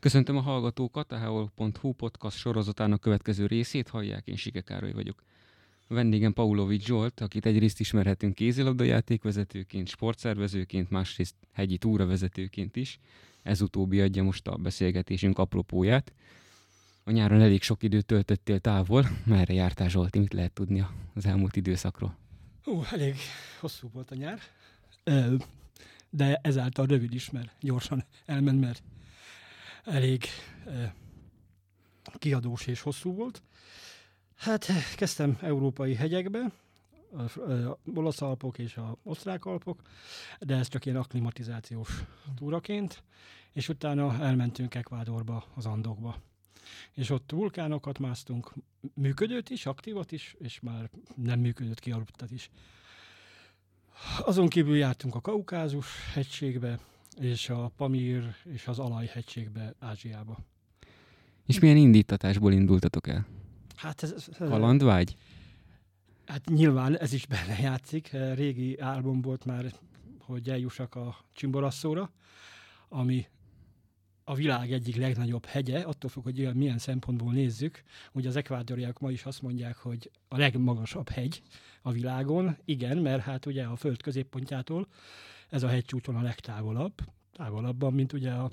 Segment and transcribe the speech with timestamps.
[0.00, 5.22] Köszöntöm a hallgatókat, a heol.hu podcast sorozatának következő részét hallják, én Sike Károly vagyok.
[5.88, 12.98] A vendégem Paulovics Zsolt, akit egyrészt ismerhetünk kézilabdajátékvezetőként, sportszervezőként, másrészt hegyi túravezetőként is.
[13.42, 16.12] Ez utóbbi adja most a beszélgetésünk apropóját.
[17.04, 19.06] A nyáron elég sok időt töltöttél távol.
[19.24, 20.18] Merre jártál Zsolti?
[20.18, 22.16] Mit lehet tudni az elmúlt időszakról?
[22.62, 23.14] Hú, elég
[23.60, 24.38] hosszú volt a nyár,
[26.10, 28.82] de ezáltal rövid is, mert gyorsan elment, mert
[29.84, 30.24] elég
[32.18, 33.42] kiadós és hosszú volt.
[34.36, 34.66] Hát
[34.96, 36.52] kezdtem európai hegyekbe,
[37.12, 39.82] a olasz alpok és a osztrák alpok,
[40.40, 42.02] de ez csak ilyen akklimatizációs
[42.36, 43.02] túraként,
[43.52, 46.20] és utána elmentünk Ekvádorba, az Andokba.
[46.92, 48.52] És ott vulkánokat másztunk,
[48.94, 52.50] működőt is, aktívat is, és már nem működött, kialudtat is.
[54.18, 56.78] Azon kívül jártunk a Kaukázus hegységbe,
[57.18, 60.38] és a Pamír és az Alaj hegységbe, Ázsiába.
[61.46, 63.26] És milyen indítatásból indultatok el?
[63.74, 65.16] Hát ez, ez Kalandvágy?
[66.26, 68.10] Hát nyilván ez is benne játszik.
[68.34, 69.72] Régi álbum volt már,
[70.18, 72.10] hogy eljussak a Csimborasszóra,
[72.88, 73.26] ami
[74.24, 77.82] a világ egyik legnagyobb hegye, attól függ, hogy milyen szempontból nézzük.
[78.12, 81.42] Ugye az ekvádoriak ma is azt mondják, hogy a legmagasabb hegy
[81.82, 82.56] a világon.
[82.64, 84.86] Igen, mert hát ugye a föld középpontjától
[85.50, 86.94] ez a hegycsúcson a legtávolabb,
[87.32, 88.50] távolabban, mint ugye a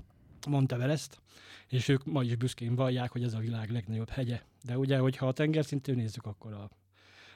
[0.48, 1.22] Monteverest,
[1.68, 4.42] és ők ma is büszkén vallják, hogy ez a világ legnagyobb hegye.
[4.64, 6.70] De ugye, hogyha a tengerszintől nézzük, akkor a,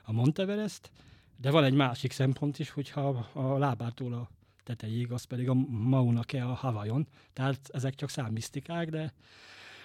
[0.04, 0.92] a Monteverest,
[1.38, 4.30] de van egy másik szempont is, hogyha a lábától a
[4.64, 7.08] tetejéig, az pedig a Mauna Kea a Havajon.
[7.34, 9.14] Tehát ezek csak számmisztikák, de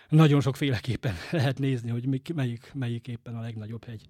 [0.08, 4.08] nagyon sokféleképpen lehet nézni, hogy melyik, melyik éppen a legnagyobb hegy.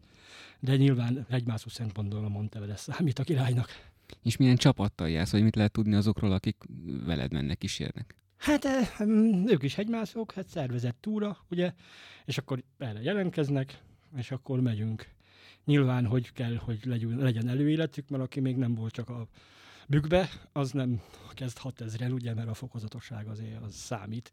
[0.60, 3.68] De nyilván hegymászó szempontból a Monteverest számít a királynak.
[4.22, 6.56] És milyen csapattal jársz, hogy mit lehet tudni azokról, akik
[7.04, 8.14] veled mennek, kísérnek?
[8.36, 9.00] Hát eh,
[9.46, 11.72] ők is hegymászók, hát szervezett túra, ugye,
[12.24, 13.82] és akkor erre jelentkeznek,
[14.16, 15.08] és akkor megyünk.
[15.64, 16.78] Nyilván, hogy kell, hogy
[17.16, 19.28] legyen előéletük, mert aki még nem volt csak a
[19.88, 21.02] bükkbe, az nem
[21.34, 24.32] kezd 6000-en, ugye, mert a fokozatosság azért az számít.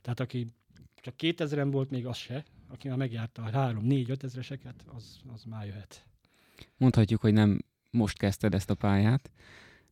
[0.00, 0.46] Tehát aki
[0.94, 5.66] csak 2000-en volt, még az se, aki már megjárta a 3-4-5 ezreseket, az, az már
[5.66, 6.06] jöhet.
[6.76, 7.58] Mondhatjuk, hogy nem
[7.94, 9.30] most kezdted ezt a pályát.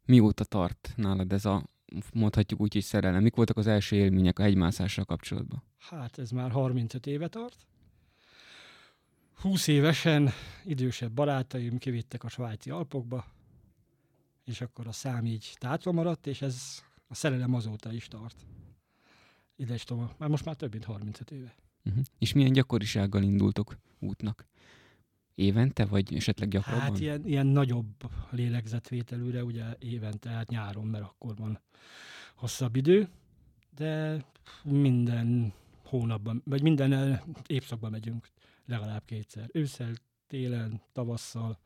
[0.05, 1.67] Mióta tart nálad ez a,
[2.13, 3.23] mondhatjuk úgy, hogy szerelem?
[3.23, 5.63] Mik voltak az első élmények a hegymászással kapcsolatban?
[5.79, 7.67] Hát ez már 35 éve tart.
[9.35, 10.31] 20 évesen
[10.65, 13.25] idősebb barátaim kivittek a svájci Alpokba,
[14.45, 18.47] és akkor a szám így tátva maradt, és ez a szerelem azóta is tart.
[19.57, 20.15] Ide is tovább.
[20.19, 21.55] Már most már több mint 35 éve.
[21.85, 22.05] Uh-huh.
[22.19, 24.47] És milyen gyakorisággal indultok útnak?
[25.35, 26.81] Évente, vagy esetleg gyakrabban?
[26.81, 31.61] Hát ilyen, ilyen nagyobb lélegzetvételűre, ugye évente, hát nyáron, mert akkor van
[32.35, 33.09] hosszabb idő,
[33.77, 34.25] de
[34.65, 35.53] minden
[35.85, 38.29] hónapban, vagy minden évszakban megyünk
[38.67, 39.49] legalább kétszer.
[39.53, 39.93] Ősszel,
[40.27, 41.59] télen, tavasszal,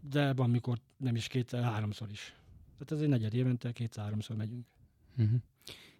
[0.00, 2.34] de van, mikor nem is kétszer, háromszor is.
[2.72, 4.66] Tehát ez egy negyed évente, kétszer-háromszor megyünk.
[5.18, 5.40] Uh-huh.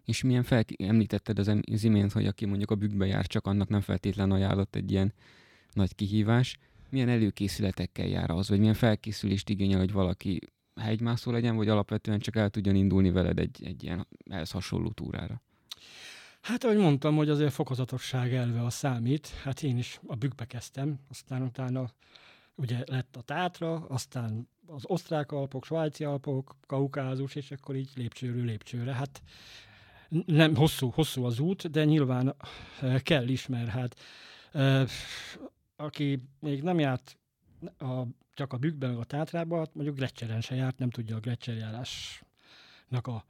[0.05, 3.69] És milyen fel, említetted az, az imént, hogy aki mondjuk a bükkbe jár, csak annak
[3.69, 5.13] nem feltétlen ajánlott egy ilyen
[5.73, 6.57] nagy kihívás.
[6.89, 10.39] Milyen előkészületekkel jár az, vagy milyen felkészülést igényel, hogy valaki
[10.75, 15.41] hegymászó legyen, vagy alapvetően csak el tudjon indulni veled egy, egy ilyen ehhez hasonló túrára?
[16.41, 19.27] Hát, ahogy mondtam, hogy azért fokozatosság elve a számít.
[19.27, 21.91] Hát én is a bükkbe kezdtem, aztán utána
[22.55, 28.45] ugye lett a Tátra, aztán az osztrák alpok, svájci alpok, kaukázus, és akkor így lépcsőről
[28.45, 28.93] lépcsőre.
[28.93, 29.21] Hát
[30.25, 32.35] nem hosszú, hosszú az út, de nyilván
[33.03, 33.95] kell is, mert hát
[35.77, 37.17] aki még nem járt
[37.77, 43.07] a, csak a bükkben, a tátrában, hát mondjuk Gletscheren se járt, nem tudja a Gletscherjárásnak
[43.07, 43.25] a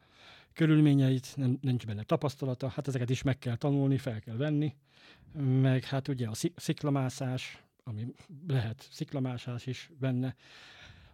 [0.53, 4.75] körülményeit, nem, nincs benne tapasztalata, hát ezeket is meg kell tanulni, fel kell venni,
[5.61, 8.13] meg hát ugye a sziklamászás, ami
[8.47, 10.35] lehet sziklamászás is benne,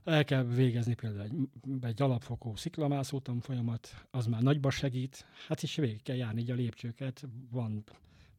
[0.04, 1.34] el kell végezni például egy,
[1.82, 6.56] egy alapfokú sziklamászó folyamat, az már nagyba segít, hát is végig kell járni így a
[6.56, 7.84] lépcsőket, van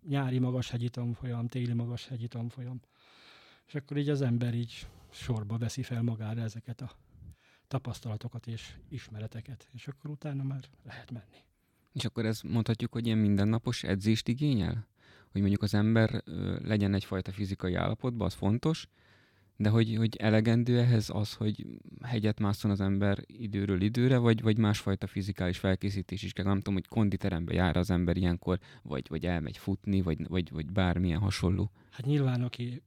[0.09, 2.81] nyári magashegyi tanfolyam, téli magashegyi tanfolyam.
[3.67, 6.91] És akkor így az ember így sorba veszi fel magára ezeket a
[7.69, 11.43] tapasztalatokat és ismereteket, és akkor utána már lehet menni.
[11.93, 14.87] És akkor ez mondhatjuk, hogy ilyen mindennapos edzést igényel?
[15.31, 16.23] Hogy mondjuk az ember
[16.63, 18.89] legyen egyfajta fizikai állapotban, az fontos,
[19.57, 21.67] de hogy, hogy elegendő ehhez az, hogy
[22.03, 26.45] hegyet mászon az ember időről időre, vagy, vagy másfajta fizikális felkészítés is kell.
[26.45, 30.73] Nem tudom, hogy konditerembe jár az ember ilyenkor, vagy, vagy elmegy futni, vagy, vagy, vagy
[30.73, 31.71] bármilyen hasonló.
[31.91, 32.83] Hát nyilván, aki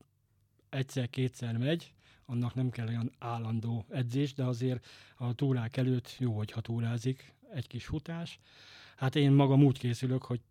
[0.69, 1.93] egyszer-kétszer megy,
[2.25, 4.85] annak nem kell olyan állandó edzés, de azért
[5.15, 8.39] a túrák előtt jó, hogyha túrázik, egy kis futás.
[8.95, 10.41] Hát én magam úgy készülök, hogy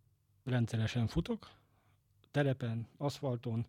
[0.43, 1.51] rendszeresen futok,
[2.31, 3.65] terepen, aszfalton,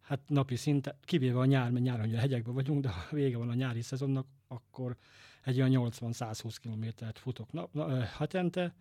[0.00, 3.48] hát napi szinten, kivéve a nyár, mert nyáron a hegyekben vagyunk, de ha vége van
[3.48, 4.96] a nyári szezonnak, akkor
[5.42, 8.74] egy olyan 80-120 kilométert futok nap, na, hetente,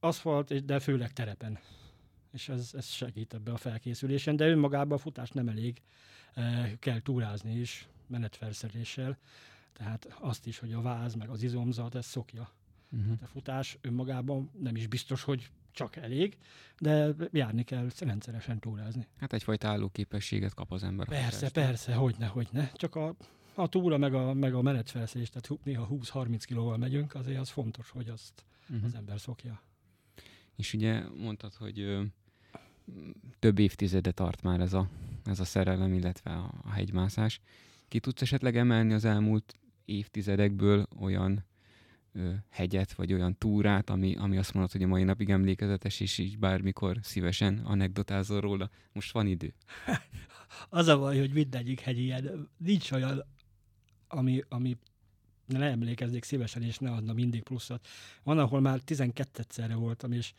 [0.00, 1.58] aszfalt, de főleg terepen.
[2.32, 5.82] És ez, ez segít ebbe a felkészülésen, de önmagában a futás nem elég,
[6.78, 9.18] kell túrázni is, menetfelszereléssel,
[9.72, 12.50] tehát azt is, hogy a váz, meg az izomzat, ez szokja.
[12.90, 13.18] Uh-huh.
[13.22, 16.38] A futás önmagában nem is biztos, hogy csak elég,
[16.78, 19.06] de járni kell rendszeresen túrázni.
[19.16, 21.06] Hát egyfajta állóképességet kap az ember.
[21.06, 22.72] Persze, persze, hogyne, hogyne.
[22.74, 23.16] Csak a,
[23.54, 27.90] a túra meg a, meg a menetfelszerelés, tehát néha 20-30 kilóval megyünk, azért az fontos,
[27.90, 28.84] hogy azt uh-huh.
[28.84, 29.62] az ember szokja.
[30.56, 31.98] És ugye mondtad, hogy
[33.38, 34.88] több évtizede tart már ez a,
[35.24, 37.40] ez a szerelem, illetve a, a hegymászás.
[37.88, 41.44] Ki tudsz esetleg emelni az elmúlt évtizedekből olyan
[42.12, 46.18] ö, hegyet, vagy olyan túrát, ami, ami azt mondod, hogy a mai napig emlékezetes, és
[46.18, 48.70] így bármikor szívesen anekdotázol róla.
[48.92, 49.54] Most van idő.
[50.68, 52.48] az a baj, hogy mindegyik hegy ilyen.
[52.56, 53.24] Nincs olyan,
[54.08, 54.78] ami, ami
[55.46, 57.86] ne emlékeznék szívesen, és ne adna mindig pluszat.
[58.22, 60.32] Van, ahol már 12-szerre voltam, és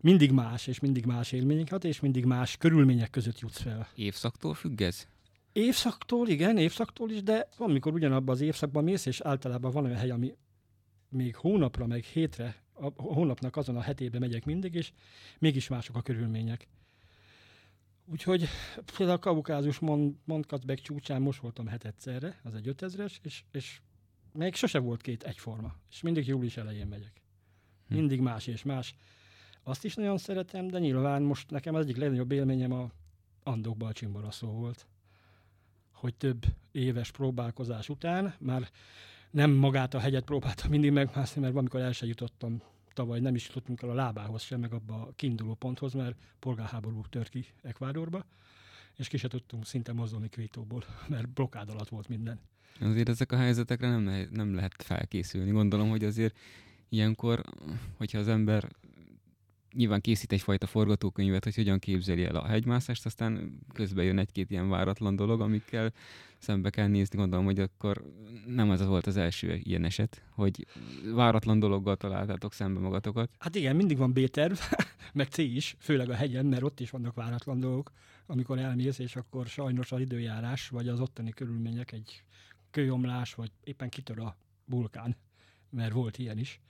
[0.00, 3.88] mindig más, és mindig más élményeket, és mindig más körülmények között jutsz fel.
[3.94, 5.06] Évszaktól függ ez?
[5.52, 9.96] Évszaktól, igen, évszaktól is, de van, mikor ugyanabban az évszakban mész, és általában van olyan
[9.96, 10.36] hely, ami
[11.08, 14.92] még hónapra, meg hétre, a hónapnak azon a hetében megyek mindig, és
[15.38, 16.68] mégis mások a körülmények.
[18.04, 18.48] Úgyhogy
[18.96, 23.80] például a Kaukázus mond, Mondkacbek csúcsán most voltam hetedszerre, az egy ötezres, és, és
[24.32, 27.22] még sose volt két egyforma, és mindig július elején megyek.
[27.88, 27.94] Hm.
[27.94, 28.94] Mindig más és más.
[29.68, 32.90] Azt is nagyon szeretem, de nyilván most nekem az egyik legnagyobb élményem a
[33.42, 34.86] Andokban a Csimboraszó volt.
[35.92, 38.70] Hogy több éves próbálkozás után már
[39.30, 42.62] nem magát a hegyet próbáltam mindig megmászni, mert amikor el sem jutottam,
[42.94, 47.04] tavaly nem is jutottunk el a lábához sem, meg abba a kiinduló ponthoz, mert polgárháború
[47.10, 48.24] tört ki Ekvádorba,
[48.96, 52.40] és ki se tudtunk szinte mozdulni Kvétóból, mert blokkád alatt volt minden.
[52.80, 55.50] Azért ezek a helyzetekre nem, nem lehet felkészülni.
[55.50, 56.38] Gondolom, hogy azért
[56.88, 57.42] ilyenkor,
[57.96, 58.68] hogyha az ember
[59.76, 64.68] nyilván készít egyfajta forgatókönyvet, hogy hogyan képzeli el a hegymászást, aztán közben jön egy-két ilyen
[64.68, 65.92] váratlan dolog, amikkel
[66.38, 67.18] szembe kell nézni.
[67.18, 68.04] Gondolom, hogy akkor
[68.46, 70.66] nem ez volt az első ilyen eset, hogy
[71.14, 73.30] váratlan dologgal találtátok szembe magatokat.
[73.38, 74.58] Hát igen, mindig van B-terv,
[75.12, 77.92] meg C is, főleg a hegyen, mert ott is vannak váratlan dolgok,
[78.26, 82.22] amikor elmész, és akkor sajnos az időjárás, vagy az ottani körülmények egy
[82.70, 85.16] kőomlás, vagy éppen kitör a vulkán,
[85.70, 86.60] mert volt ilyen is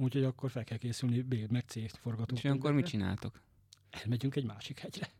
[0.00, 2.48] úgyhogy akkor fel kell készülni B, meg C forgatókönyvekre.
[2.48, 3.40] És akkor mit csináltok?
[3.90, 5.10] Elmegyünk egy másik hegyre.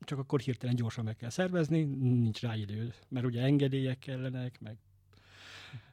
[0.00, 4.76] Csak akkor hirtelen gyorsan meg kell szervezni, nincs rá idő, mert ugye engedélyek kellenek, meg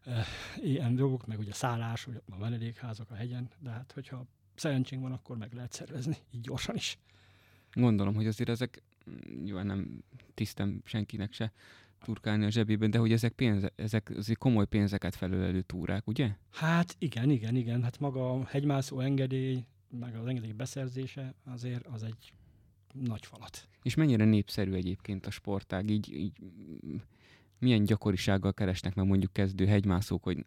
[0.03, 5.01] e, ilyen dolgok, meg ugye szállás, ugye a menedékházak a hegyen, de hát hogyha szerencsénk
[5.01, 6.97] van, akkor meg lehet szervezni, így gyorsan is.
[7.73, 8.81] Gondolom, hogy azért ezek
[9.45, 10.03] jó, nem
[10.33, 11.51] tisztem senkinek se,
[12.05, 16.31] turkálni a zsebében, de hogy ezek, pénze, ezek azért komoly pénzeket felölelő túrák, ugye?
[16.51, 17.83] Hát igen, igen, igen.
[17.83, 19.65] Hát maga a hegymászó engedély,
[19.99, 22.33] meg az engedély beszerzése azért az egy
[22.93, 23.67] nagy falat.
[23.81, 25.89] És mennyire népszerű egyébként a sportág?
[25.89, 26.31] Így, így
[27.59, 30.45] milyen gyakorisággal keresnek meg mondjuk kezdő hegymászók, hogy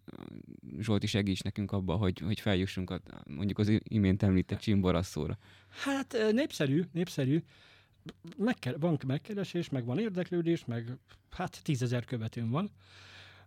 [0.78, 5.38] Zsolti segíts nekünk abba, hogy, hogy feljussunk a, mondjuk az imént említett csimborasszóra?
[5.68, 7.42] Hát népszerű, népszerű
[8.36, 10.98] megke- van megkeresés, meg van érdeklődés, meg
[11.30, 12.70] hát tízezer követőm van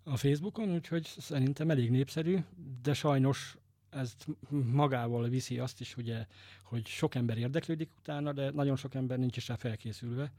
[0.04, 2.38] a Facebookon, úgyhogy szerintem elég népszerű,
[2.82, 3.58] de sajnos
[3.90, 4.16] ez
[4.72, 6.26] magával viszi azt is, ugye,
[6.64, 10.32] hogy sok ember érdeklődik utána, de nagyon sok ember nincs is rá felkészülve,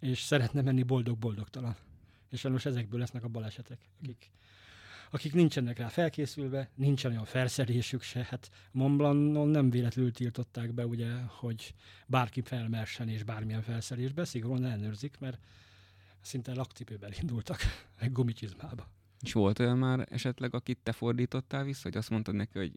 [0.00, 1.76] és szeretne menni boldog-boldogtalan.
[2.30, 4.30] És sajnos ezekből lesznek a balesetek, akik
[5.10, 8.26] akik nincsenek rá felkészülve, nincsen olyan felszerelésük se.
[8.30, 11.74] Hát Montblancon nem véletlenül tiltották be, ugye, hogy
[12.06, 15.38] bárki felmersen és bármilyen felszerelésbe, szigorúan ellenőrzik, mert
[16.20, 17.58] szinte lakcipőben indultak,
[18.00, 18.88] meg gumicsizmába.
[19.20, 22.72] És volt olyan már esetleg, akit te fordítottál vissza, hogy azt mondtad neki, hogy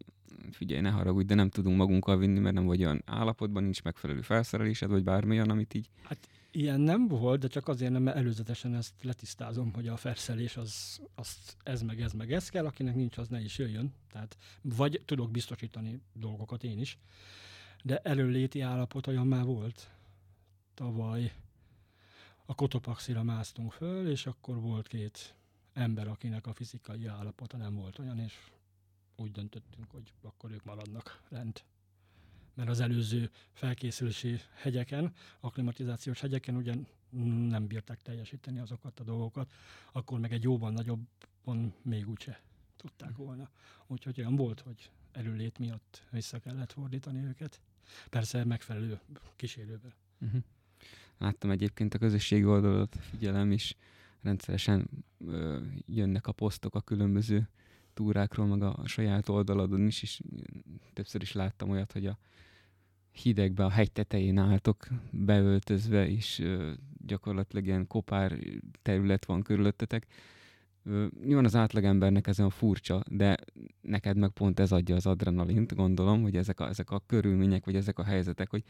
[0.52, 4.22] figyelj, ne haragudj, de nem tudunk magunkkal vinni, mert nem vagy olyan állapotban, nincs megfelelő
[4.22, 5.90] felszerelésed, vagy bármi olyan, amit így...
[6.04, 10.58] Hát Ilyen nem volt, de csak azért nem, mert előzetesen ezt letisztázom, hogy a ferszelés
[10.58, 13.94] az, az ez meg ez meg ez kell, akinek nincs, az ne is jöjjön.
[14.12, 16.98] Tehát vagy tudok biztosítani dolgokat én is,
[17.84, 19.90] de előléti állapot olyan már volt.
[20.74, 21.34] Tavaly
[22.46, 25.36] a Kotopaxira másztunk föl, és akkor volt két
[25.74, 28.34] ember, akinek a fizikai állapota nem volt olyan, és
[29.16, 31.66] úgy döntöttünk, hogy akkor ők maradnak lent
[32.54, 36.88] mert az előző felkészülési hegyeken, akklimatizációs hegyeken ugyan
[37.50, 39.52] nem bírták teljesíteni azokat a dolgokat,
[39.92, 42.42] akkor meg egy jóban nagyobbon még úgyse
[42.76, 43.50] tudták volna.
[43.88, 47.60] Úgyhogy olyan volt, hogy erőlét miatt vissza kellett fordítani őket.
[48.10, 49.00] Persze megfelelő
[49.36, 49.94] kísérővel.
[50.22, 50.42] Uh-huh.
[51.18, 53.76] Láttam egyébként a közösségi oldalat, figyelem is,
[54.22, 54.90] rendszeresen
[55.26, 57.50] ö, jönnek a posztok a különböző
[57.94, 60.22] túrákról, meg a saját oldaladon is, és
[60.94, 62.18] többször is láttam olyat, hogy a
[63.12, 66.72] hidegbe, a hegy tetején álltok beöltözve, és ö,
[67.06, 68.38] gyakorlatilag ilyen kopár
[68.82, 70.08] terület van körülöttetek.
[71.24, 73.38] Nyilván az átlagembernek ez olyan furcsa, de
[73.82, 77.76] neked meg pont ez adja az adrenalint, gondolom, hogy ezek a, ezek a körülmények, vagy
[77.76, 78.64] ezek a helyzetek, hogy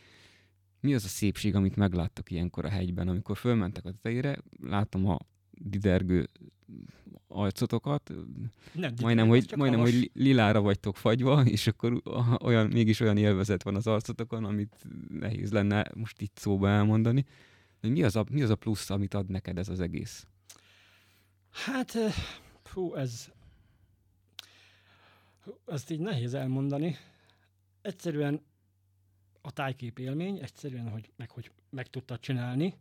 [0.80, 5.18] mi az a szépség, amit megláttok ilyenkor a hegyben, amikor fölmentek a tetejére, látom a
[5.63, 6.30] didergő
[7.27, 8.12] arcotokat,
[8.74, 12.01] nem, majdnem, hogy, majdnem hogy lilára vagytok fagyva, és akkor
[12.41, 17.25] olyan, mégis olyan élvezet van az arcotokon, amit nehéz lenne most itt szóba elmondani.
[17.82, 20.27] De mi az, a, mi az a plusz, amit ad neked ez az egész?
[21.51, 22.13] Hát, eh,
[22.63, 23.32] fú, ez
[25.65, 26.98] ezt így nehéz elmondani.
[27.82, 28.41] Egyszerűen
[29.41, 32.74] a tájkép élmény, egyszerűen, hogy meg, hogy meg tudtad csinálni,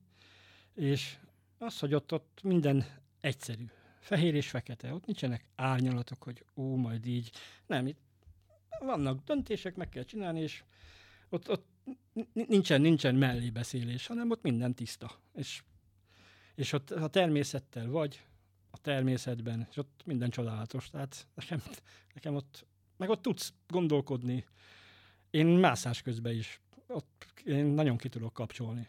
[0.75, 1.19] és
[1.61, 2.85] az, hogy ott, ott minden
[3.21, 3.65] egyszerű.
[4.01, 4.95] Fehér és fekete.
[4.95, 7.31] Ott nincsenek árnyalatok, hogy ó, majd így.
[7.67, 8.01] Nem, itt
[8.79, 10.63] vannak döntések, meg kell csinálni, és
[11.29, 11.67] ott, ott
[12.33, 15.11] nincsen, nincsen mellébeszélés, hanem ott minden tiszta.
[15.35, 15.63] És,
[16.55, 18.25] és ott a természettel vagy,
[18.71, 20.91] a természetben, és ott minden csodálatos.
[20.91, 21.63] Tehát nekem,
[22.15, 24.47] nekem ott, meg ott tudsz gondolkodni.
[25.31, 28.89] Én mászás közben is, ott én nagyon ki tudok kapcsolni.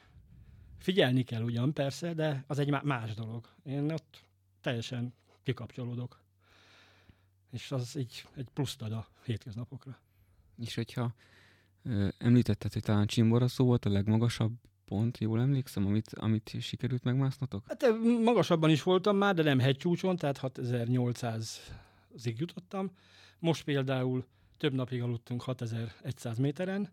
[0.82, 3.48] Figyelni kell ugyan persze, de az egy más dolog.
[3.64, 4.24] Én ott
[4.62, 6.22] teljesen kikapcsolódok.
[7.52, 10.00] És az így egy pluszt ad a hétköznapokra.
[10.58, 11.14] És hogyha
[11.84, 14.54] ö, említetted, hogy talán Csimbora szó volt a legmagasabb
[14.86, 17.68] pont, jól emlékszem, amit, amit sikerült megmásznotok?
[17.68, 17.86] Hát
[18.24, 22.92] magasabban is voltam már, de nem hegycsúcson, tehát 6800-ig jutottam.
[23.40, 24.26] Most például
[24.58, 26.90] több napig aludtunk 6100 méteren,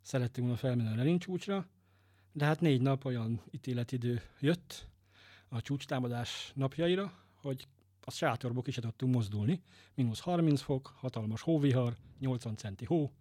[0.00, 1.66] szerettünk volna felmenni a Lenin csúcsra,
[2.36, 4.86] de hát négy nap olyan ítéletidő jött
[5.48, 7.68] a csúcstámadás napjaira, hogy
[8.00, 9.62] a sátorból ki tudtunk mozdulni.
[9.94, 13.12] Minusz 30 fok, hatalmas hóvihar, 80 centi hó,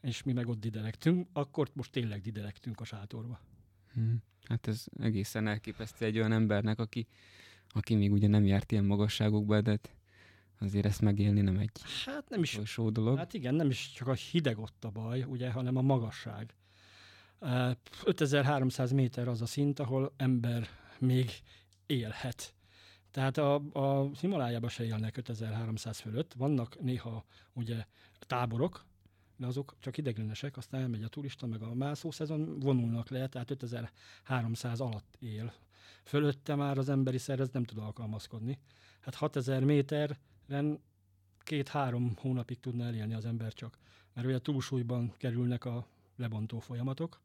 [0.00, 3.40] és mi meg ott didelektünk, akkor most tényleg didelektünk a sátorba.
[3.92, 4.22] Hmm.
[4.44, 7.06] Hát ez egészen elképesztő egy olyan embernek, aki,
[7.68, 9.94] aki még ugye nem járt ilyen magasságokba, de hát
[10.58, 11.70] azért ezt megélni nem egy
[12.04, 12.58] hát nem is,
[12.92, 13.16] dolog.
[13.18, 16.54] Hát igen, nem is csak a hideg ott a baj, ugye, hanem a magasság.
[18.04, 20.68] 5300 méter az a szint, ahol ember
[20.98, 21.30] még
[21.86, 22.54] élhet.
[23.10, 26.32] Tehát a, a Himalájában se élnek 5300 fölött.
[26.32, 27.84] Vannak néha ugye
[28.18, 28.84] táborok,
[29.36, 33.50] de azok csak ideglenesek, aztán elmegy a turista, meg a mászó szezon vonulnak le, tehát
[33.50, 35.52] 5300 alatt él.
[36.04, 38.58] Fölötte már az emberi szervez nem tud alkalmazkodni.
[39.00, 40.80] Hát 6000 méteren
[41.42, 43.78] két-három hónapig tudna elélni az ember csak,
[44.12, 47.20] mert ugye túlsúlyban kerülnek a lebontó folyamatok,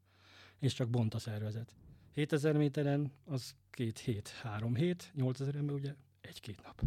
[0.60, 1.76] és csak bont a szervezet.
[2.14, 6.82] 7000 méteren az két hét, három hét, 8000 ember ugye egy-két nap.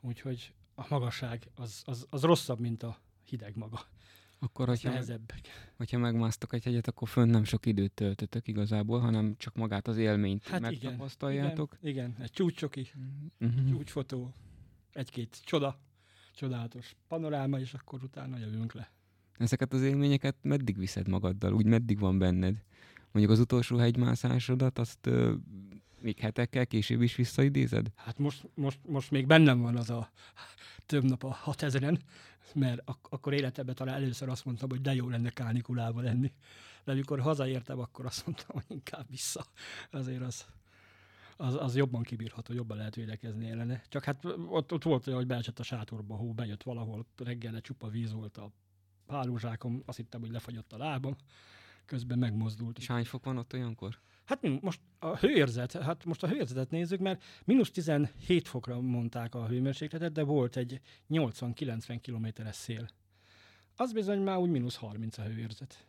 [0.00, 3.80] Úgyhogy a magasság az, az, az rosszabb, mint a hideg maga.
[4.38, 5.32] Akkor, hogyha, nehezebb.
[5.76, 9.96] hogyha megmásztok egy hegyet, akkor fönn nem sok időt töltötök igazából, hanem csak magát az
[9.96, 11.76] élményt hát megtapasztaljátok.
[11.80, 12.90] Igen, igen, egy csúcsoki,
[13.40, 13.68] uh-huh.
[13.68, 14.32] csúcsfotó,
[14.92, 15.80] egy-két csoda,
[16.34, 18.92] csodálatos panoráma, és akkor utána jövünk le.
[19.38, 21.52] Ezeket az élményeket meddig viszed magaddal?
[21.52, 22.62] Úgy meddig van benned?
[23.12, 25.34] Mondjuk az utolsó hegymászásodat, azt ö,
[26.00, 27.92] még hetekkel később is visszaidézed?
[27.94, 30.10] Hát most, most, most még bennem van az a
[30.86, 31.98] több nap a 6000-en,
[32.54, 36.32] mert ak- akkor életemben talán először azt mondtam, hogy de jó lenne kánikulában lenni.
[36.84, 39.44] De amikor hazaértem, akkor azt mondtam, hogy inkább vissza.
[39.90, 40.46] Azért az,
[41.36, 43.82] az, az jobban kibírható, jobban lehet védekezni ellene.
[43.88, 47.88] Csak hát ott, ott volt olyan, hogy beesett a sátorba, hó, bejött valahol, reggelre csupa
[47.88, 48.52] víz volt a
[49.08, 51.16] hálózsákom, azt hittem, hogy lefagyott a lábam,
[51.84, 52.78] közben megmozdult.
[52.78, 53.98] És hány fok van ott olyankor?
[54.24, 59.46] Hát most a hőérzet, hát most a hőérzetet nézzük, mert mínusz 17 fokra mondták a
[59.46, 62.88] hőmérsékletet, de volt egy 80-90 kilométeres szél.
[63.76, 65.86] Az bizony már úgy mínusz 30 a hőérzet.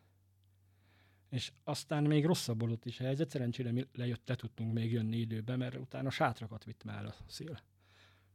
[1.30, 5.58] És aztán még rosszabbodott is a helyzet, szerencsére mi lejött, le tudtunk még jönni időben,
[5.58, 7.60] mert utána sátrakat vitt már a szél.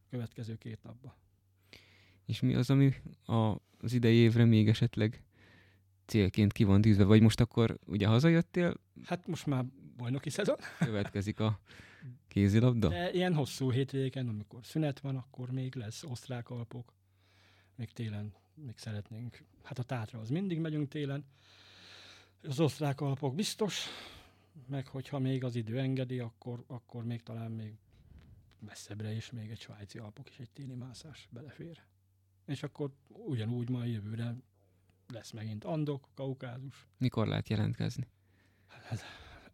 [0.09, 1.13] Következő két napban.
[2.25, 2.93] És mi az, ami
[3.25, 5.23] a, az idei évre még esetleg
[6.05, 8.73] célként ki van tűzve, vagy most akkor ugye hazajöttél?
[9.03, 9.65] Hát most már
[9.97, 10.55] bajnoki szezon.
[10.79, 11.59] Következik a
[12.27, 12.89] kézilabda?
[12.89, 16.93] De ilyen hosszú hétvégén, amikor szünet van, akkor még lesz osztrák alpok.
[17.75, 19.43] Még télen még szeretnénk.
[19.63, 21.25] Hát a tátra az mindig megyünk télen.
[22.41, 23.85] Az osztrák alpok biztos,
[24.67, 27.73] meg hogyha még az idő engedi, akkor, akkor még talán még
[28.59, 31.83] messzebbre is még egy svájci alpok és egy téli mászás belefér.
[32.45, 34.35] És akkor ugyanúgy majd jövőre
[35.07, 36.87] lesz megint Andok, Kaukázus.
[36.97, 38.07] Mikor lehet jelentkezni?
[38.67, 39.03] Hát,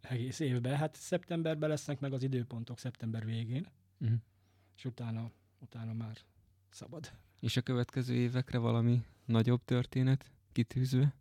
[0.00, 0.76] egész évben.
[0.76, 3.66] Hát szeptemberben lesznek meg az időpontok, szeptember végén,
[4.00, 4.18] Uh-huh.
[4.76, 6.16] és utána, utána már
[6.70, 7.12] szabad.
[7.40, 11.14] És a következő évekre valami nagyobb történet kitűzve?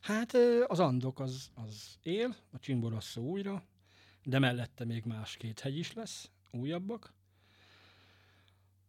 [0.00, 0.34] Hát
[0.66, 3.64] az Andok az, az él, a Csimborosszó újra,
[4.22, 7.12] de mellette még más két hegy is lesz, újabbak.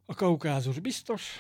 [0.06, 1.36] A Kaukázus biztos,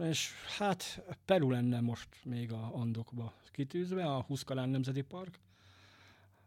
[0.00, 5.38] és hát Peru lenne most még a Andokba kitűzve, a Huszkalán Nemzeti Park,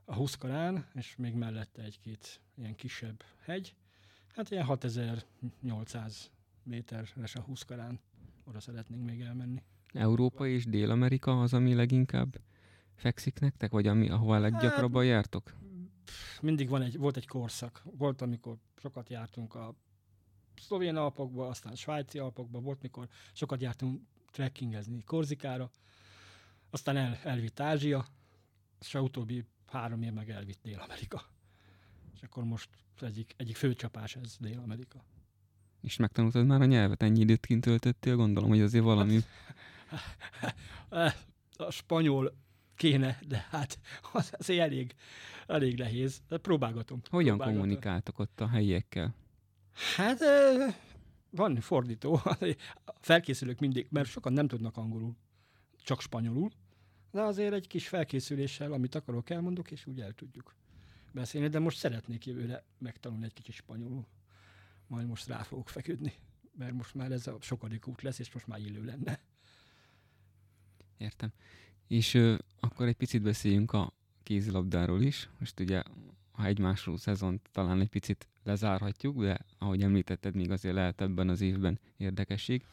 [0.05, 3.75] a Huszkalán, és még mellette egy-két ilyen kisebb hegy.
[4.35, 6.31] Hát ilyen 6800
[6.63, 7.99] méteres a Huszkalán,
[8.43, 9.63] oda szeretnénk még elmenni.
[9.93, 12.39] Európa és Dél-Amerika az, ami leginkább
[12.95, 15.53] fekszik nektek, vagy ami, ahova a leggyakrabban jártok?
[16.41, 17.81] mindig van egy, volt egy korszak.
[17.97, 19.75] Volt, amikor sokat jártunk a
[20.59, 24.01] szlovén alpokba, aztán svájci alpokba, volt, mikor sokat jártunk
[24.31, 25.71] trekkingezni Korzikára,
[26.69, 28.05] aztán el, elvitt Ázsia,
[28.79, 31.21] és a utóbbi három év meg elvitt Dél-Amerika.
[32.13, 35.03] És akkor most az egyik, egyik főcsapás ez Dél-Amerika.
[35.81, 39.19] És megtanultad már a nyelvet, ennyi időt kint töltöttél, gondolom, hogy azért valami...
[40.89, 41.13] Eh,
[41.57, 42.33] A spanyol
[42.75, 43.79] kéne, de hát
[44.11, 44.95] az azért elég,
[45.47, 46.21] elég nehéz.
[46.27, 47.01] Próbálgatom.
[47.09, 47.61] Hogyan próbálgatom.
[47.61, 49.15] kommunikáltok ott a helyiekkel?
[49.95, 50.19] Hát
[51.29, 52.21] van fordító,
[53.01, 55.15] felkészülök mindig, mert sokan nem tudnak angolul,
[55.77, 56.51] csak spanyolul,
[57.11, 60.55] de azért egy kis felkészüléssel, amit akarok, elmondok, és úgy el tudjuk
[61.11, 64.07] beszélni, de most szeretnék jövőre megtanulni egy kicsit spanyolul.
[64.87, 66.13] Majd most rá fogok feküdni,
[66.57, 69.21] mert most már ez a sokadik út lesz, és most már illő lenne.
[70.97, 71.31] Értem.
[71.87, 73.93] És ö, akkor egy picit beszéljünk a
[74.23, 75.29] kézilabdáról is.
[75.39, 75.83] Most ugye
[76.39, 81.41] a egymásról szezont talán egy picit lezárhatjuk, de ahogy említetted, még azért lehet ebben az
[81.41, 82.63] évben érdekesség.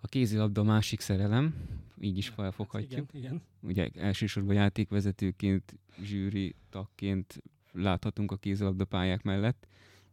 [0.00, 1.54] A kézilabda a másik szerelem,
[2.00, 3.08] így is felfoghatjuk.
[3.12, 3.42] Igen, igen.
[3.60, 9.66] Ugye elsősorban játékvezetőként, zsűri tagként láthatunk a kézilabda pályák mellett.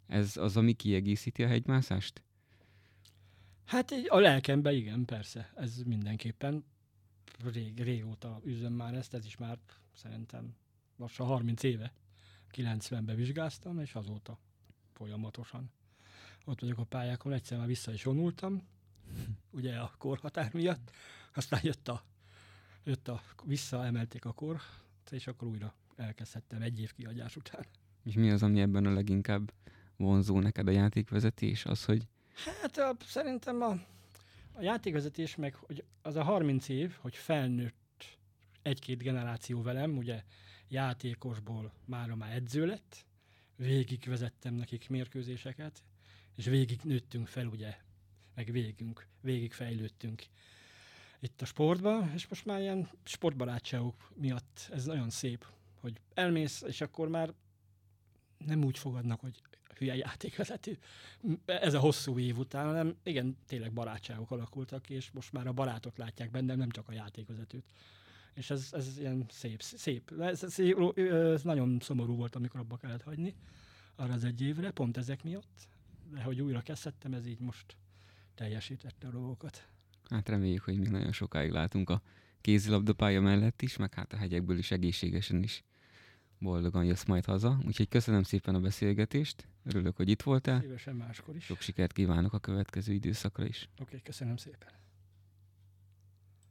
[0.08, 2.22] Ez az, ami kiegészíti a hegymászást?
[3.66, 6.66] Hát a lelkemben igen, persze, ez mindenképpen.
[7.54, 9.58] Rég, régóta üzöm már ezt, ez is már
[9.94, 10.56] szerintem
[10.98, 11.94] lassan 30 éve.
[12.56, 14.40] 90-ben vizsgáztam, és azóta
[14.94, 15.72] folyamatosan.
[16.46, 18.68] Ott vagyok a pályákon, egyszer már vissza is vonultam,
[19.58, 20.92] ugye a korhatár miatt,
[21.34, 22.04] aztán jött a,
[22.84, 24.62] jött a visszaemelték a kor,
[25.10, 27.66] és akkor újra elkezdhettem egy év kiadás után.
[28.04, 29.54] És mi az, ami ebben a leginkább
[29.96, 31.66] vonzó neked a játékvezetés?
[31.66, 32.08] Az, hogy
[32.62, 33.80] Hát a, szerintem a,
[34.52, 38.20] a játékvezetés meg, hogy az a 30 év, hogy felnőtt
[38.62, 40.24] egy-két generáció velem, ugye
[40.68, 43.06] játékosból mára már edző lett,
[43.56, 45.84] végig vezettem nekik mérkőzéseket,
[46.36, 47.78] és végig nőttünk fel, ugye,
[48.36, 50.24] meg végünk, végig fejlődtünk
[51.20, 55.46] itt a sportban, és most már ilyen sportbarátságok miatt ez nagyon szép,
[55.80, 57.34] hogy elmész, és akkor már
[58.38, 59.42] nem úgy fogadnak, hogy
[59.78, 60.78] hülye játékvezető.
[61.46, 65.98] Ez a hosszú év után, hanem igen, tényleg barátságok alakultak és most már a barátot
[65.98, 67.66] látják bennem, nem csak a játékvezetőt.
[68.36, 70.12] És ez, ez ilyen szép, szép.
[70.20, 73.36] Ez, ez, ez nagyon szomorú volt, amikor abba kellett hagyni
[73.96, 75.68] arra az egy évre, pont ezek miatt.
[76.12, 77.78] De hogy újra kezdhettem, ez így most
[78.36, 79.68] teljesítette a dolgokat.
[80.10, 82.02] hát reméljük, hogy még nagyon sokáig látunk a
[82.42, 85.64] kézilabda pálya mellett is, meg hát a hegyekből is egészségesen is
[86.40, 87.58] boldogan jössz majd haza.
[87.66, 90.60] Úgyhogy köszönöm szépen a beszélgetést, örülök, hogy itt voltál.
[90.62, 91.44] Szívesen máskor is.
[91.44, 93.70] Sok sikert kívánok a következő időszakra is.
[93.74, 94.70] Oké, okay, köszönöm szépen.